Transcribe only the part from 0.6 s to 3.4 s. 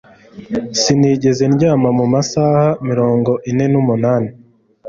Sinigeze ndyama mu masaha mirongo